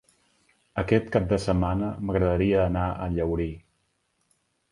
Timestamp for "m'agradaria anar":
2.07-2.87